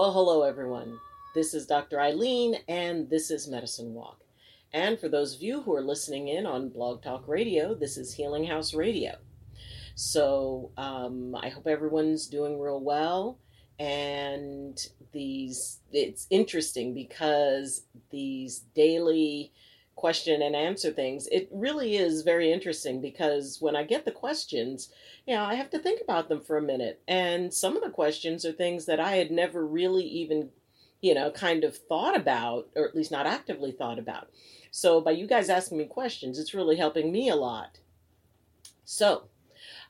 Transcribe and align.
Well, 0.00 0.14
hello, 0.14 0.44
everyone. 0.44 0.98
This 1.34 1.52
is 1.52 1.66
Dr. 1.66 1.98
Ayleen, 1.98 2.56
and 2.68 3.10
this 3.10 3.30
is 3.30 3.46
Medicine 3.46 3.92
Walk. 3.92 4.18
And 4.72 4.98
for 4.98 5.10
those 5.10 5.34
of 5.34 5.42
you 5.42 5.60
who 5.60 5.76
are 5.76 5.82
listening 5.82 6.28
in 6.28 6.46
on 6.46 6.70
Blog 6.70 7.02
Talk 7.02 7.28
Radio, 7.28 7.74
this 7.74 7.98
is 7.98 8.14
Healing 8.14 8.46
House 8.46 8.72
Radio. 8.72 9.18
So 9.96 10.70
um, 10.78 11.36
I 11.36 11.50
hope 11.50 11.66
everyone's 11.66 12.28
doing 12.28 12.58
real 12.58 12.80
well. 12.80 13.40
And 13.78 14.80
these, 15.12 15.80
it's 15.92 16.26
interesting 16.30 16.94
because 16.94 17.82
these 18.10 18.60
daily 18.74 19.52
question 20.00 20.42
and 20.42 20.56
answer 20.56 20.90
things, 20.90 21.28
it 21.28 21.48
really 21.52 21.96
is 21.96 22.22
very 22.22 22.50
interesting 22.50 23.00
because 23.00 23.58
when 23.60 23.76
I 23.76 23.84
get 23.84 24.04
the 24.04 24.10
questions, 24.10 24.90
you 25.26 25.34
know, 25.34 25.44
I 25.44 25.54
have 25.54 25.70
to 25.70 25.78
think 25.78 26.00
about 26.00 26.28
them 26.28 26.40
for 26.40 26.56
a 26.56 26.62
minute. 26.62 27.00
And 27.06 27.52
some 27.52 27.76
of 27.76 27.82
the 27.82 27.90
questions 27.90 28.44
are 28.44 28.52
things 28.52 28.86
that 28.86 28.98
I 28.98 29.12
had 29.12 29.30
never 29.30 29.64
really 29.64 30.04
even 30.04 30.50
you 31.00 31.14
know, 31.14 31.30
kind 31.30 31.64
of 31.64 31.76
thought 31.76 32.16
about, 32.16 32.68
or 32.76 32.86
at 32.86 32.94
least 32.94 33.10
not 33.10 33.26
actively 33.26 33.72
thought 33.72 33.98
about. 33.98 34.28
So 34.70 35.00
by 35.00 35.12
you 35.12 35.26
guys 35.26 35.48
asking 35.48 35.78
me 35.78 35.86
questions, 35.86 36.38
it's 36.38 36.54
really 36.54 36.76
helping 36.76 37.10
me 37.10 37.28
a 37.28 37.36
lot. 37.36 37.78
So, 38.84 39.24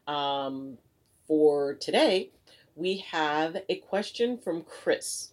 um, 0.07 0.79
for 1.27 1.75
today, 1.75 2.31
we 2.77 2.99
have 2.99 3.57
a 3.69 3.77
question 3.77 4.39
from 4.39 4.63
Chris. 4.63 5.33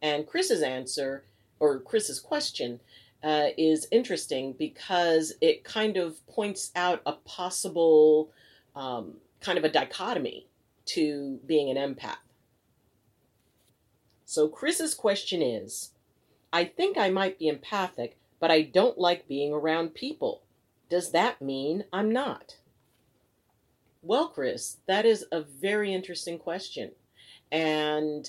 And 0.00 0.26
Chris's 0.26 0.62
answer, 0.62 1.24
or 1.60 1.78
Chris's 1.78 2.18
question, 2.18 2.80
uh, 3.22 3.48
is 3.56 3.86
interesting 3.90 4.54
because 4.58 5.32
it 5.40 5.64
kind 5.64 5.96
of 5.96 6.24
points 6.26 6.72
out 6.74 7.02
a 7.06 7.12
possible 7.12 8.30
um, 8.74 9.14
kind 9.40 9.58
of 9.58 9.64
a 9.64 9.68
dichotomy 9.68 10.46
to 10.84 11.38
being 11.46 11.76
an 11.76 11.76
empath. 11.76 12.16
So 14.24 14.48
Chris's 14.48 14.94
question 14.94 15.42
is 15.42 15.90
I 16.52 16.64
think 16.64 16.98
I 16.98 17.10
might 17.10 17.38
be 17.38 17.48
empathic, 17.48 18.18
but 18.40 18.50
I 18.50 18.62
don't 18.62 18.98
like 18.98 19.28
being 19.28 19.52
around 19.52 19.94
people. 19.94 20.42
Does 20.88 21.12
that 21.12 21.40
mean 21.40 21.84
I'm 21.92 22.12
not? 22.12 22.56
Well, 24.02 24.28
Chris, 24.28 24.78
that 24.86 25.06
is 25.06 25.24
a 25.30 25.42
very 25.42 25.94
interesting 25.94 26.38
question. 26.38 26.92
And 27.50 28.28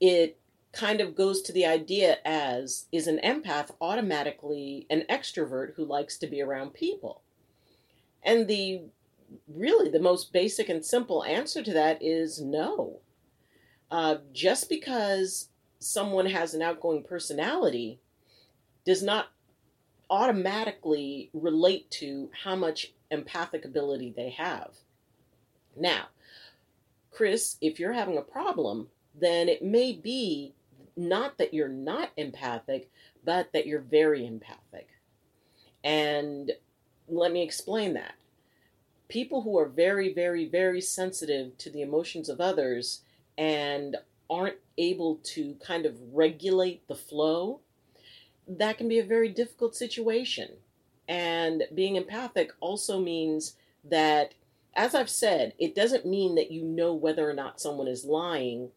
it 0.00 0.38
kind 0.74 1.00
of 1.00 1.14
goes 1.14 1.42
to 1.42 1.52
the 1.52 1.66
idea 1.66 2.18
as 2.24 2.86
is 2.92 3.06
an 3.06 3.20
empath 3.24 3.70
automatically 3.80 4.86
an 4.90 5.04
extrovert 5.08 5.74
who 5.74 5.84
likes 5.84 6.18
to 6.18 6.26
be 6.26 6.42
around 6.42 6.74
people? 6.74 7.22
And 8.22 8.48
the 8.48 8.82
really 9.48 9.90
the 9.90 10.00
most 10.00 10.32
basic 10.32 10.68
and 10.68 10.84
simple 10.84 11.24
answer 11.24 11.62
to 11.62 11.72
that 11.72 12.02
is 12.02 12.40
no. 12.40 13.00
Uh, 13.90 14.16
just 14.32 14.68
because 14.68 15.48
someone 15.78 16.26
has 16.26 16.54
an 16.54 16.62
outgoing 16.62 17.02
personality 17.02 18.00
does 18.84 19.02
not 19.02 19.28
automatically 20.10 21.30
relate 21.32 21.90
to 21.90 22.30
how 22.44 22.54
much 22.56 22.92
empathic 23.10 23.64
ability 23.64 24.12
they 24.14 24.30
have. 24.30 24.74
Now, 25.76 26.06
Chris, 27.10 27.56
if 27.60 27.78
you're 27.78 27.92
having 27.92 28.18
a 28.18 28.22
problem, 28.22 28.88
then 29.14 29.48
it 29.48 29.62
may 29.62 29.92
be 29.92 30.54
not 30.96 31.38
that 31.38 31.54
you're 31.54 31.68
not 31.68 32.10
empathic, 32.16 32.90
but 33.24 33.52
that 33.52 33.66
you're 33.66 33.80
very 33.80 34.26
empathic. 34.26 34.88
And 35.82 36.52
let 37.08 37.32
me 37.32 37.42
explain 37.42 37.94
that. 37.94 38.14
People 39.08 39.42
who 39.42 39.58
are 39.58 39.68
very, 39.68 40.12
very, 40.12 40.48
very 40.48 40.80
sensitive 40.80 41.56
to 41.58 41.70
the 41.70 41.82
emotions 41.82 42.28
of 42.28 42.40
others 42.40 43.02
and 43.36 43.96
aren't 44.30 44.56
able 44.78 45.16
to 45.16 45.54
kind 45.64 45.84
of 45.84 45.96
regulate 46.12 46.86
the 46.88 46.94
flow, 46.94 47.60
that 48.48 48.78
can 48.78 48.88
be 48.88 48.98
a 48.98 49.04
very 49.04 49.28
difficult 49.28 49.74
situation. 49.76 50.48
And 51.06 51.64
being 51.74 51.96
empathic 51.96 52.52
also 52.60 52.98
means 53.00 53.56
that, 53.84 54.34
as 54.74 54.94
I've 54.94 55.10
said, 55.10 55.52
it 55.58 55.74
doesn't 55.74 56.06
mean 56.06 56.34
that 56.36 56.50
you 56.50 56.62
know 56.62 56.94
whether 56.94 57.28
or 57.28 57.34
not 57.34 57.60
someone 57.60 57.88
is 57.88 58.04
lying 58.04 58.70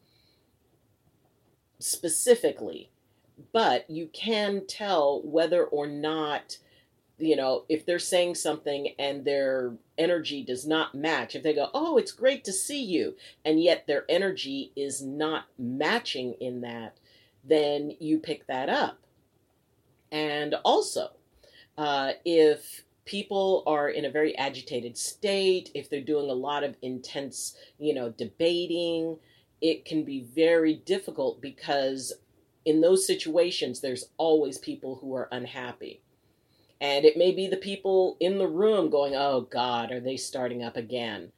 specifically, 1.80 2.90
but 3.54 3.90
you 3.90 4.08
can 4.14 4.66
tell 4.68 5.22
whether 5.24 5.66
or 5.66 5.88
not 5.88 6.58
you 7.20 7.36
know, 7.36 7.66
if 7.68 7.86
they're 7.86 8.00
saying 8.00 8.36
something 8.36 8.94
and 9.00 9.26
their 9.26 9.74
energy 9.98 10.44
does 10.44 10.68
not 10.68 10.94
match, 10.94 11.36
if 11.36 11.44
they 11.44 11.54
go, 11.54 11.70
Oh, 11.74 11.98
it's 11.98 12.12
great 12.12 12.44
to 12.46 12.54
see 12.54 12.84
you, 12.84 13.16
and 13.44 13.62
yet 13.62 13.88
their 13.88 14.06
energy 14.08 14.72
is 14.76 15.02
not 15.02 15.46
matching 15.58 16.36
in 16.40 16.62
that, 16.62 16.98
then 17.44 17.96
you 18.00 18.20
pick 18.20 18.46
that 18.48 18.70
up. 18.70 19.00
And 20.12 20.56
also, 20.64 21.10
uh, 21.78 22.14
if 22.24 22.84
people 23.06 23.64
are 23.66 23.90
in 23.90 24.06
a 24.06 24.12
very 24.12 24.38
agitated 24.38 24.98
state, 24.98 25.72
if 25.74 25.90
they're 25.90 26.02
doing 26.02 26.30
a 26.30 26.34
lot 26.34 26.64
of 26.64 26.76
intense, 26.82 27.58
you 27.80 27.94
know, 27.94 28.10
debating, 28.10 29.18
it 29.62 29.86
can 29.86 30.04
be 30.04 30.22
very 30.36 30.76
difficult 30.76 31.42
because 31.42 32.14
in 32.66 32.82
those 32.82 33.08
situations, 33.08 33.80
there's 33.80 34.10
always 34.18 34.58
people 34.58 34.96
who 34.96 35.16
are 35.16 35.30
unhappy 35.32 36.02
and 36.80 37.06
it 37.06 37.18
may 37.18 37.32
be 37.32 37.48
the 37.48 37.58
people 37.58 38.18
in 38.20 38.38
the 38.38 38.48
room 38.48 38.90
going, 38.90 39.16
oh 39.16 39.42
God, 39.42 39.92
are 39.92 40.00
they 40.00 40.18
starting 40.18 40.64
up 40.64 40.78
again? 40.78 41.32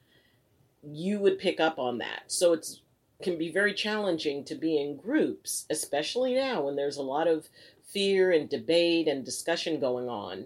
You 0.83 1.19
would 1.19 1.39
pick 1.39 1.59
up 1.59 1.79
on 1.79 1.99
that. 1.99 2.23
So 2.27 2.53
it's 2.53 2.81
can 3.21 3.37
be 3.37 3.51
very 3.51 3.73
challenging 3.73 4.45
to 4.45 4.55
be 4.55 4.79
in 4.79 4.95
groups, 4.95 5.65
especially 5.69 6.35
now 6.35 6.61
when 6.61 6.77
there's 6.77 6.95
a 6.95 7.01
lot 7.01 7.27
of 7.27 7.49
fear 7.83 8.31
and 8.31 8.49
debate 8.49 9.09
and 9.09 9.25
discussion 9.25 9.77
going 9.77 10.07
on. 10.07 10.45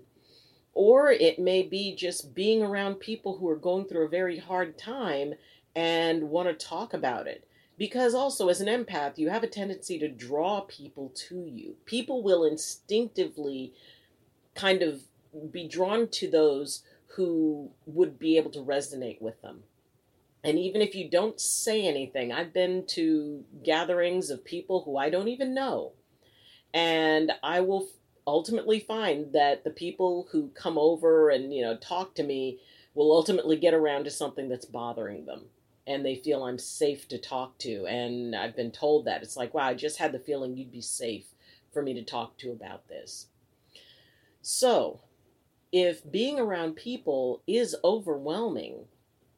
Or 0.74 1.12
it 1.12 1.38
may 1.38 1.62
be 1.62 1.96
just 1.96 2.34
being 2.34 2.64
around 2.64 2.96
people 2.96 3.38
who 3.38 3.48
are 3.48 3.58
going 3.58 3.86
through 3.86 4.06
a 4.06 4.10
very 4.10 4.40
hard 4.40 4.76
time 4.76 5.36
and 5.76 6.24
want 6.24 6.48
to 6.48 6.66
talk 6.66 6.96
about 6.96 7.28
it. 7.28 7.48
Because 7.78 8.14
also, 8.14 8.50
as 8.50 8.62
an 8.62 8.68
empath, 8.68 9.18
you 9.18 9.30
have 9.30 9.44
a 9.44 9.48
tendency 9.48 9.98
to 10.00 10.08
draw 10.08 10.62
people 10.62 11.12
to 11.30 11.46
you. 11.46 11.76
People 11.86 12.22
will 12.22 12.44
instinctively 12.44 13.74
kind 14.56 14.84
of 14.84 15.02
be 15.52 15.68
drawn 15.68 16.08
to 16.10 16.30
those 16.30 16.84
who 17.16 17.72
would 17.86 18.20
be 18.20 18.38
able 18.38 18.52
to 18.52 18.60
resonate 18.60 19.22
with 19.22 19.42
them. 19.42 19.64
And 20.44 20.60
even 20.60 20.82
if 20.82 20.94
you 20.94 21.10
don't 21.10 21.40
say 21.40 21.86
anything, 21.86 22.32
I've 22.32 22.54
been 22.54 22.86
to 22.88 23.44
gatherings 23.64 24.30
of 24.30 24.44
people 24.44 24.84
who 24.84 24.98
I 24.98 25.10
don't 25.10 25.30
even 25.30 25.54
know. 25.54 25.94
And 26.74 27.32
I 27.42 27.62
will 27.62 27.88
ultimately 28.28 28.80
find 28.80 29.32
that 29.34 29.64
the 29.64 29.70
people 29.70 30.28
who 30.32 30.50
come 30.50 30.78
over 30.78 31.30
and, 31.30 31.54
you 31.54 31.62
know, 31.62 31.78
talk 31.78 32.16
to 32.16 32.24
me 32.24 32.60
will 32.94 33.12
ultimately 33.12 33.56
get 33.56 33.74
around 33.74 34.04
to 34.04 34.12
something 34.12 34.50
that's 34.50 34.66
bothering 34.66 35.26
them. 35.26 35.46
And 35.86 36.06
they 36.06 36.16
feel 36.16 36.44
I'm 36.44 36.60
safe 36.60 37.08
to 37.10 37.18
talk 37.18 37.58
to. 37.60 37.86
And 37.88 38.36
I've 38.36 38.56
been 38.56 38.72
told 38.72 39.06
that. 39.06 39.22
It's 39.22 39.36
like, 39.36 39.54
wow, 39.54 39.68
I 39.68 39.74
just 39.74 39.98
had 39.98 40.12
the 40.12 40.20
feeling 40.20 40.56
you'd 40.56 40.72
be 40.72 40.82
safe 40.82 41.26
for 41.74 41.82
me 41.82 41.94
to 41.96 42.04
talk 42.04 42.38
to 42.38 42.52
about 42.52 42.88
this. 42.88 43.28
So, 44.42 45.02
if 45.72 46.10
being 46.10 46.40
around 46.40 46.76
people 46.76 47.42
is 47.48 47.76
overwhelming, 47.84 48.86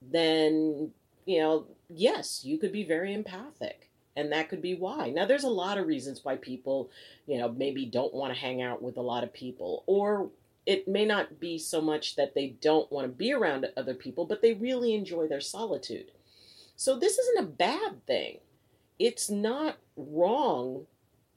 then, 0.02 0.92
you 1.26 1.40
know, 1.40 1.66
yes, 1.90 2.44
you 2.44 2.58
could 2.58 2.72
be 2.72 2.84
very 2.84 3.14
empathic. 3.14 3.90
And 4.18 4.32
that 4.32 4.50
could 4.50 4.62
be 4.62 4.76
why. 4.76 5.10
Now, 5.10 5.26
there's 5.26 5.44
a 5.44 5.50
lot 5.50 5.78
of 5.78 5.88
reasons 5.88 6.24
why 6.24 6.38
people, 6.38 6.90
you 7.28 7.38
know, 7.38 7.50
maybe 7.50 7.86
don't 7.86 8.14
want 8.14 8.34
to 8.34 8.40
hang 8.40 8.62
out 8.62 8.82
with 8.82 8.98
a 8.98 9.02
lot 9.02 9.24
of 9.24 9.34
people. 9.34 9.84
Or 9.88 10.30
it 10.66 10.88
may 10.88 11.06
not 11.06 11.40
be 11.40 11.58
so 11.58 11.82
much 11.82 12.16
that 12.16 12.34
they 12.34 12.48
don't 12.62 12.92
want 12.92 13.06
to 13.06 13.14
be 13.14 13.34
around 13.34 13.68
other 13.78 13.94
people, 13.94 14.26
but 14.26 14.42
they 14.42 14.54
really 14.54 14.94
enjoy 14.94 15.28
their 15.28 15.42
solitude. 15.42 16.12
So, 16.76 16.98
this 16.98 17.18
isn't 17.18 17.44
a 17.44 17.48
bad 17.48 18.06
thing. 18.06 18.40
It's 19.00 19.30
not 19.30 19.78
wrong 19.96 20.86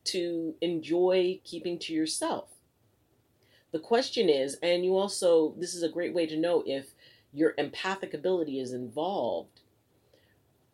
to 0.04 0.54
enjoy 0.60 1.40
keeping 1.44 1.78
to 1.80 1.92
yourself. 1.92 2.48
The 3.72 3.78
question 3.78 4.28
is, 4.28 4.56
and 4.62 4.84
you 4.84 4.96
also, 4.96 5.54
this 5.58 5.74
is 5.74 5.82
a 5.82 5.88
great 5.88 6.14
way 6.14 6.26
to 6.26 6.36
know 6.36 6.62
if 6.66 6.94
your 7.32 7.54
empathic 7.58 8.14
ability 8.14 8.58
is 8.58 8.72
involved, 8.72 9.60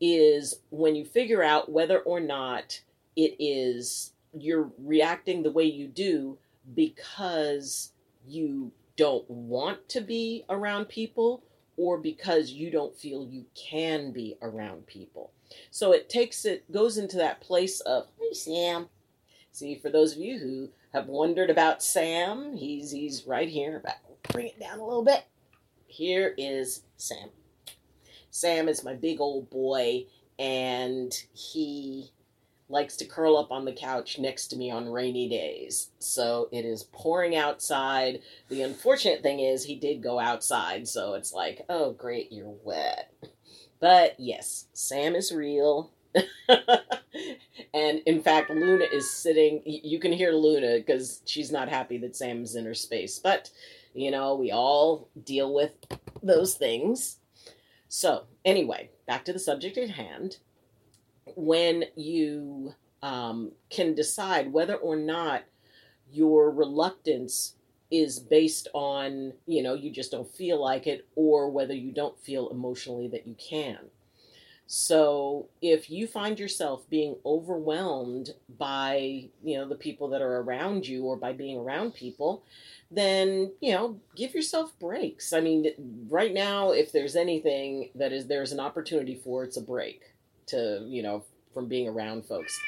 is 0.01 0.61
when 0.71 0.95
you 0.95 1.05
figure 1.05 1.43
out 1.43 1.71
whether 1.71 1.99
or 2.01 2.21
not 2.21 2.81
it 3.17 3.37
is 3.39 4.13
you're 4.33 4.71
reacting 4.79 5.43
the 5.43 5.51
way 5.51 5.65
you 5.65 5.87
do 5.87 6.37
because 6.75 7.93
you 8.27 8.73
don't 8.97 9.29
want 9.31 9.89
to 9.89 10.01
be 10.01 10.45
around 10.49 10.87
people 10.87 11.43
or 11.77 11.99
because 11.99 12.51
you 12.51 12.71
don't 12.71 12.97
feel 12.97 13.27
you 13.27 13.45
can 13.55 14.13
be 14.13 14.37
around 14.43 14.87
people. 14.87 15.33
So 15.71 15.93
it 15.93 16.09
takes 16.09 16.45
it 16.45 16.71
goes 16.73 16.99
into 16.99 17.17
that 17.19 17.41
place 17.41 17.81
of 17.81 18.07
hey 18.19 18.35
Sam. 18.35 18.89
See, 19.53 19.77
for 19.77 19.91
those 19.91 20.13
of 20.15 20.19
you 20.19 20.39
who 20.39 20.69
have 20.93 21.07
wondered 21.07 21.51
about 21.51 21.83
Sam, 21.83 22.55
he's 22.57 22.91
he's 22.91 23.27
right 23.27 23.49
here. 23.49 23.81
But 23.85 23.99
Bring 24.33 24.49
it 24.49 24.59
down 24.59 24.79
a 24.79 24.85
little 24.85 25.05
bit. 25.05 25.25
Here 25.87 26.35
is 26.37 26.83
Sam. 26.97 27.29
Sam 28.31 28.69
is 28.69 28.83
my 28.83 28.95
big 28.95 29.21
old 29.21 29.49
boy, 29.51 30.07
and 30.39 31.13
he 31.35 32.11
likes 32.69 32.97
to 32.97 33.05
curl 33.05 33.37
up 33.37 33.51
on 33.53 33.65
the 33.65 33.73
couch 33.73 34.19
next 34.19 34.49
to 34.49 34.57
me 34.57 34.71
on 34.71 34.89
rainy 34.89 35.29
days. 35.29 35.91
So 35.99 36.49
it 36.51 36.65
is 36.65 36.89
pouring 36.93 37.37
outside. 37.37 38.21
The 38.49 38.63
unfortunate 38.63 39.23
thing 39.23 39.41
is, 39.41 39.65
he 39.65 39.77
did 39.77 40.03
go 40.03 40.19
outside, 40.19 40.89
so 40.89 41.15
it's 41.15 41.33
like, 41.33 41.65
oh, 41.69 41.93
great, 41.93 42.33
you're 42.33 42.55
wet. 42.63 43.13
But 43.81 44.15
yes, 44.19 44.67
Sam 44.73 45.15
is 45.15 45.33
real. 45.33 45.93
and 47.75 48.01
in 48.07 48.23
fact, 48.23 48.51
Luna 48.51 48.85
is 48.91 49.11
sitting. 49.11 49.63
You 49.65 49.99
can 49.99 50.13
hear 50.13 50.33
Luna 50.33 50.79
because 50.79 51.21
she's 51.27 51.53
not 51.53 51.69
happy 51.69 51.99
that 51.99 52.17
Sam's 52.17 52.55
in 52.55 52.65
her 52.65 52.75
space. 52.75 53.19
But, 53.19 53.51
you 53.93 54.11
know, 54.11 54.37
we 54.37 54.51
all 54.53 55.09
deal 55.23 55.53
with 55.53 55.73
those 56.23 56.55
things. 56.55 57.19
So, 57.89 58.25
anyway, 58.45 58.91
back 59.07 59.25
to 59.27 59.33
the 59.33 59.39
subject 59.39 59.77
at 59.77 59.91
hand 59.91 60.39
when 61.37 61.85
you 61.97 62.75
um, 63.03 63.53
can 63.71 63.95
decide 63.95 64.53
whether 64.53 64.77
or 64.77 64.97
not 64.97 65.45
your 66.11 66.51
reluctance 66.51 67.55
is 67.91 68.19
based 68.19 68.69
on, 68.75 69.33
you 69.47 69.63
know, 69.63 69.75
you 69.75 69.91
just 69.91 70.11
don't 70.11 70.33
feel 70.35 70.61
like 70.61 70.87
it, 70.87 71.07
or 71.15 71.51
whether 71.51 71.75
you 71.75 71.93
don't 71.93 72.19
feel 72.21 72.49
emotionally 72.49 73.09
that 73.09 73.27
you 73.27 73.35
can. 73.35 73.79
So 74.67 75.49
if 75.61 75.91
you 75.91 76.07
find 76.07 76.39
yourself 76.39 76.89
being 76.89 77.17
overwhelmed 77.27 78.31
by, 78.59 79.29
you 79.43 79.59
know, 79.59 79.69
the 79.69 79.75
people 79.75 80.09
that 80.09 80.23
are 80.23 80.41
around 80.41 80.87
you 80.87 81.05
or 81.05 81.17
by 81.17 81.35
being 81.35 81.59
around 81.59 81.95
people, 81.95 82.43
then, 82.91 83.53
you 83.61 83.73
know, 83.73 84.01
give 84.17 84.35
yourself 84.35 84.73
breaks. 84.81 85.35
I 85.35 85.41
mean, 85.41 85.67
right 86.09 86.33
now, 86.33 86.71
if 86.73 86.93
there's 86.93 87.17
anything 87.17 87.91
that 87.95 88.13
is 88.13 88.27
there's 88.27 88.53
an 88.53 88.61
opportunity 88.61 89.15
for, 89.15 89.45
it's 89.45 89.59
a 89.59 89.63
break 89.63 90.15
to, 90.49 90.85
you 90.87 91.03
know, 91.03 91.25
from 91.53 91.69
being 91.69 91.89
around 91.89 92.27
folks. 92.27 92.59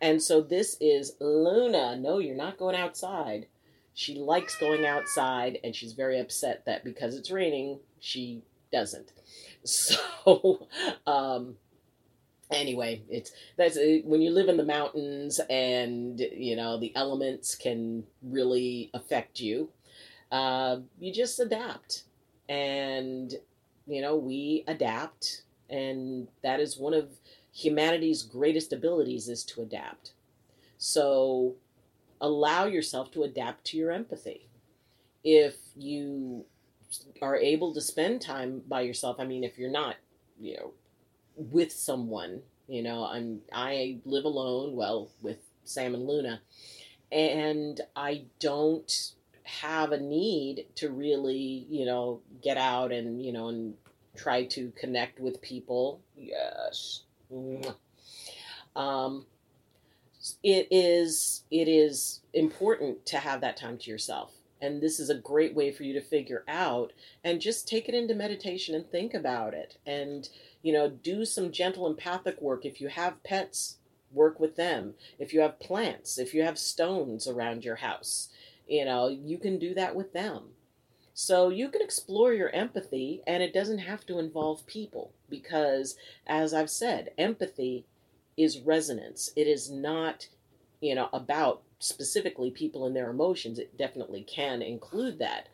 And 0.00 0.22
so 0.22 0.40
this 0.40 0.76
is 0.80 1.14
Luna. 1.20 1.96
No, 1.96 2.18
you're 2.18 2.34
not 2.34 2.58
going 2.58 2.76
outside. 2.76 3.46
She 3.94 4.14
likes 4.16 4.56
going 4.56 4.86
outside 4.86 5.58
and 5.62 5.76
she's 5.76 5.92
very 5.92 6.18
upset 6.18 6.64
that 6.66 6.82
because 6.82 7.14
it's 7.14 7.30
raining, 7.30 7.78
she 8.00 8.42
doesn't. 8.72 9.12
So, 9.64 10.66
um, 11.06 11.54
anyway, 12.52 13.02
it's 13.08 13.32
that's 13.56 13.76
when 14.04 14.22
you 14.22 14.30
live 14.30 14.48
in 14.48 14.56
the 14.56 14.64
mountains 14.64 15.40
and 15.50 16.20
you 16.20 16.56
know 16.56 16.78
the 16.78 16.94
elements 16.94 17.54
can 17.54 18.04
really 18.22 18.90
affect 18.94 19.40
you. 19.40 19.70
Uh, 20.30 20.78
you 20.98 21.12
just 21.12 21.38
adapt, 21.40 22.04
and 22.48 23.34
you 23.86 24.00
know 24.00 24.16
we 24.16 24.64
adapt, 24.66 25.42
and 25.72 26.28
that 26.42 26.60
is 26.60 26.78
one 26.78 26.94
of 26.94 27.08
humanity's 27.52 28.22
greatest 28.22 28.72
abilities 28.72 29.28
is 29.28 29.42
to 29.44 29.62
adapt. 29.62 30.12
So 30.76 31.56
allow 32.20 32.66
yourself 32.66 33.10
to 33.12 33.22
adapt 33.24 33.64
to 33.66 33.76
your 33.76 33.90
empathy. 33.90 34.48
If 35.24 35.56
you 35.76 36.44
are 37.22 37.36
able 37.36 37.72
to 37.74 37.80
spend 37.80 38.20
time 38.20 38.62
by 38.68 38.82
yourself, 38.82 39.16
I 39.18 39.24
mean, 39.24 39.44
if 39.44 39.58
you're 39.58 39.70
not, 39.70 39.96
you 40.38 40.56
know, 40.56 40.72
with 41.36 41.72
someone, 41.72 42.42
you 42.68 42.82
know, 42.82 43.04
I'm 43.04 43.40
I 43.52 43.98
live 44.04 44.24
alone, 44.24 44.76
well, 44.76 45.10
with 45.22 45.38
Sam 45.64 45.94
and 45.94 46.06
Luna, 46.06 46.42
and 47.10 47.80
I 47.96 48.24
don't 48.40 49.12
have 49.44 49.92
a 49.92 49.98
need 49.98 50.66
to 50.76 50.90
really, 50.90 51.66
you 51.68 51.84
know, 51.84 52.20
get 52.42 52.56
out 52.56 52.92
and, 52.92 53.24
you 53.24 53.32
know, 53.32 53.48
and 53.48 53.74
try 54.16 54.44
to 54.44 54.72
connect 54.72 55.20
with 55.20 55.40
people. 55.40 56.00
Yes. 56.16 57.02
Um, 58.76 59.26
it 60.42 60.68
is 60.70 61.42
it 61.50 61.68
is 61.68 62.20
important 62.32 63.04
to 63.06 63.18
have 63.18 63.40
that 63.40 63.56
time 63.56 63.78
to 63.78 63.90
yourself. 63.90 64.32
And 64.60 64.80
this 64.80 65.00
is 65.00 65.10
a 65.10 65.16
great 65.16 65.56
way 65.56 65.72
for 65.72 65.82
you 65.82 65.92
to 65.94 66.00
figure 66.00 66.44
out 66.46 66.92
and 67.24 67.40
just 67.40 67.66
take 67.66 67.88
it 67.88 67.94
into 67.94 68.14
meditation 68.14 68.76
and 68.76 68.88
think 68.88 69.12
about 69.12 69.54
it. 69.54 69.78
And 69.86 70.28
you 70.62 70.72
know 70.72 70.88
do 70.88 71.24
some 71.24 71.50
gentle 71.50 71.86
empathic 71.86 72.40
work. 72.40 72.64
If 72.64 72.80
you 72.80 72.88
have 72.88 73.22
pets 73.24 73.78
work 74.12 74.38
with 74.38 74.56
them. 74.56 74.94
If 75.18 75.32
you 75.32 75.40
have 75.40 75.58
plants 75.58 76.18
if 76.18 76.34
you 76.34 76.42
have 76.42 76.58
stones 76.58 77.26
around 77.26 77.64
your 77.64 77.76
house 77.76 78.28
you 78.68 78.84
know 78.84 79.08
you 79.08 79.38
can 79.38 79.58
do 79.58 79.74
that 79.74 79.94
with 79.94 80.12
them 80.12 80.42
so 81.14 81.48
you 81.50 81.68
can 81.68 81.82
explore 81.82 82.32
your 82.32 82.50
empathy 82.50 83.22
and 83.26 83.42
it 83.42 83.52
doesn't 83.54 83.78
have 83.78 84.06
to 84.06 84.18
involve 84.18 84.66
people 84.66 85.12
because 85.30 85.96
as 86.26 86.54
i've 86.54 86.70
said 86.70 87.10
empathy 87.18 87.84
is 88.36 88.60
resonance. 88.60 89.30
It 89.36 89.46
is 89.46 89.70
not, 89.70 90.28
you 90.80 90.94
know, 90.94 91.08
about 91.12 91.62
specifically 91.78 92.50
people 92.50 92.86
and 92.86 92.94
their 92.94 93.10
emotions. 93.10 93.58
It 93.58 93.76
definitely 93.76 94.22
can 94.22 94.62
include 94.62 95.18
that, 95.18 95.48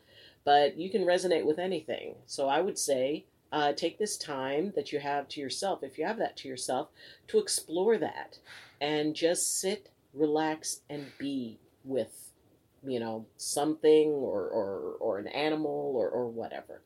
but 0.45 0.77
you 0.77 0.89
can 0.89 1.03
resonate 1.03 1.45
with 1.45 1.59
anything. 1.59 2.15
So 2.25 2.47
I 2.47 2.61
would 2.61 2.77
say 2.77 3.25
uh, 3.51 3.73
take 3.73 3.97
this 3.97 4.17
time 4.17 4.73
that 4.75 4.91
you 4.91 4.99
have 4.99 5.27
to 5.29 5.41
yourself, 5.41 5.83
if 5.83 5.97
you 5.97 6.05
have 6.05 6.19
that 6.19 6.37
to 6.37 6.47
yourself, 6.47 6.89
to 7.27 7.39
explore 7.39 7.97
that 7.97 8.37
and 8.79 9.15
just 9.15 9.59
sit, 9.59 9.89
relax, 10.13 10.81
and 10.89 11.07
be 11.17 11.59
with, 11.83 12.28
you 12.85 12.99
know, 12.99 13.25
something 13.37 14.09
or, 14.09 14.47
or, 14.47 14.95
or 14.99 15.19
an 15.19 15.27
animal 15.27 15.93
or, 15.95 16.09
or 16.09 16.27
whatever. 16.29 16.81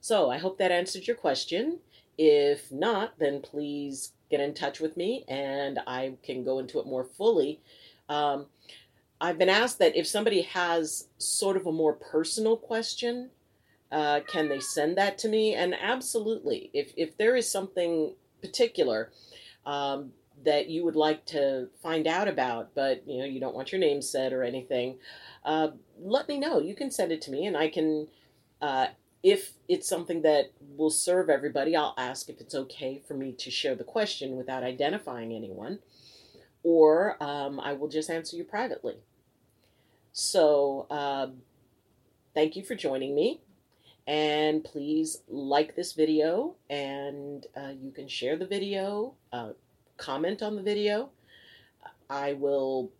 So 0.00 0.30
I 0.30 0.38
hope 0.38 0.58
that 0.58 0.72
answered 0.72 1.06
your 1.06 1.16
question. 1.16 1.80
If 2.16 2.70
not, 2.72 3.18
then 3.18 3.40
please 3.40 4.12
get 4.30 4.40
in 4.40 4.54
touch 4.54 4.80
with 4.80 4.96
me 4.96 5.24
and 5.28 5.78
I 5.86 6.14
can 6.22 6.44
go 6.44 6.58
into 6.58 6.78
it 6.78 6.86
more 6.86 7.04
fully. 7.04 7.60
Um, 8.08 8.46
I've 9.20 9.38
been 9.38 9.50
asked 9.50 9.78
that 9.80 9.96
if 9.96 10.06
somebody 10.06 10.42
has 10.42 11.08
sort 11.18 11.56
of 11.56 11.66
a 11.66 11.72
more 11.72 11.92
personal 11.92 12.56
question, 12.56 13.30
uh, 13.92 14.20
can 14.26 14.48
they 14.48 14.60
send 14.60 14.96
that 14.96 15.18
to 15.18 15.28
me? 15.28 15.54
And 15.54 15.74
absolutely, 15.74 16.70
if 16.72 16.92
if 16.96 17.18
there 17.18 17.36
is 17.36 17.50
something 17.50 18.14
particular 18.40 19.10
um, 19.66 20.12
that 20.44 20.68
you 20.68 20.84
would 20.84 20.96
like 20.96 21.24
to 21.26 21.68
find 21.82 22.06
out 22.06 22.28
about, 22.28 22.74
but 22.74 23.02
you 23.06 23.18
know 23.18 23.24
you 23.24 23.40
don't 23.40 23.54
want 23.54 23.72
your 23.72 23.80
name 23.80 24.02
said 24.02 24.32
or 24.32 24.42
anything, 24.42 24.98
uh, 25.44 25.68
let 26.00 26.28
me 26.28 26.38
know. 26.38 26.60
You 26.60 26.74
can 26.74 26.90
send 26.90 27.12
it 27.12 27.20
to 27.22 27.30
me, 27.30 27.46
and 27.46 27.56
I 27.56 27.68
can 27.68 28.08
uh, 28.60 28.88
if 29.22 29.52
it's 29.68 29.88
something 29.88 30.22
that 30.22 30.52
will 30.76 30.90
serve 30.90 31.28
everybody, 31.28 31.76
I'll 31.76 31.94
ask 31.98 32.28
if 32.28 32.40
it's 32.40 32.54
okay 32.54 33.02
for 33.06 33.14
me 33.14 33.32
to 33.32 33.50
share 33.50 33.74
the 33.74 33.84
question 33.84 34.36
without 34.36 34.62
identifying 34.62 35.32
anyone, 35.32 35.78
or 36.62 37.22
um, 37.22 37.60
I 37.60 37.74
will 37.74 37.88
just 37.88 38.10
answer 38.10 38.36
you 38.36 38.44
privately. 38.44 38.96
So, 40.12 40.86
uh, 40.90 41.28
thank 42.34 42.56
you 42.56 42.64
for 42.64 42.74
joining 42.74 43.14
me, 43.14 43.42
and 44.06 44.64
please 44.64 45.22
like 45.28 45.76
this 45.76 45.92
video, 45.92 46.54
and 46.70 47.46
uh, 47.54 47.72
you 47.78 47.90
can 47.90 48.08
share 48.08 48.36
the 48.36 48.46
video, 48.46 49.14
uh, 49.32 49.50
comment 50.00 50.42
on 50.42 50.56
the 50.56 50.62
video. 50.62 51.10
I 52.08 52.32
will 52.32 52.90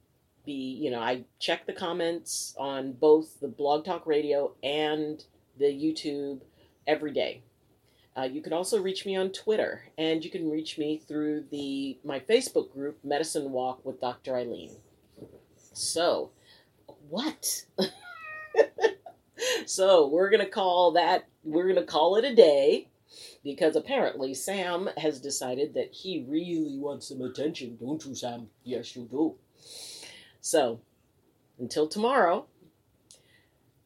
be, 0.45 0.53
you 0.53 0.91
know, 0.91 1.01
I 1.01 1.25
check 1.41 1.67
the 1.67 1.73
comments 1.73 2.55
on 2.59 2.93
both 2.93 3.41
the 3.41 3.49
Blog 3.49 3.85
Talk 3.85 4.07
Radio 4.07 4.55
and 4.63 5.25
the 5.59 5.67
YouTube 5.67 6.43
every 6.87 7.13
day. 7.13 7.43
Uh, 8.17 8.23
you 8.23 8.43
can 8.43 8.53
also 8.53 8.81
reach 8.81 9.07
me 9.07 9.17
on 9.17 9.31
Twitter, 9.31 9.85
and 9.97 10.25
you 10.25 10.31
can 10.31 10.51
reach 10.51 10.79
me 10.79 10.99
through 10.99 11.45
the 11.51 11.99
my 12.05 12.21
Facebook 12.21 12.73
group, 12.73 12.99
Medicine 13.05 13.53
Walk 13.53 13.85
with 13.85 14.01
Dr. 14.01 14.33
Ayleen. 14.33 14.77
So, 15.73 16.31
what? 17.09 17.65
so 19.67 20.09
we're 20.09 20.29
gonna 20.29 20.49
call 20.49 20.93
that 20.93 21.29
we're 21.45 21.69
gonna 21.69 21.87
call 21.87 22.17
it 22.17 22.25
a 22.25 22.35
day 22.35 22.90
because 23.43 23.77
apparently 23.77 24.35
Sam 24.35 24.91
has 24.97 25.21
decided 25.21 25.75
that 25.75 25.93
he 25.93 26.25
really 26.29 26.79
wants 26.79 27.09
some 27.09 27.23
attention, 27.23 27.77
don't 27.81 28.05
you, 28.05 28.15
Sam? 28.15 28.49
Yes, 28.65 28.95
you 28.97 29.09
do. 29.11 29.37
So, 30.41 30.81
until 31.59 31.87
tomorrow, 31.89 32.47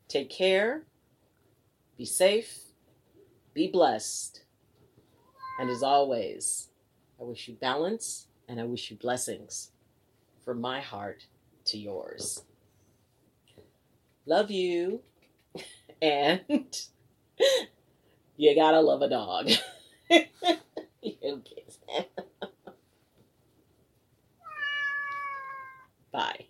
take 0.08 0.30
care 0.30 0.84
be 1.96 2.04
safe. 2.04 2.58
Be 3.54 3.68
blessed. 3.68 4.44
And 5.60 5.70
as 5.70 5.82
always, 5.82 6.70
I 7.20 7.24
wish 7.24 7.46
you 7.46 7.54
balance 7.54 8.26
and 8.48 8.60
I 8.60 8.64
wish 8.64 8.90
you 8.90 8.96
blessings 8.96 9.70
from 10.44 10.60
my 10.60 10.80
heart 10.80 11.26
to 11.66 11.78
yours. 11.78 12.42
Love 14.26 14.50
you. 14.50 15.02
And 16.02 16.76
You 18.36 18.54
gotta 18.54 18.80
love 18.80 19.02
a 19.02 19.08
dog. 19.08 19.50
you 20.10 20.24
kids. 21.44 21.78
Bye. 26.12 26.46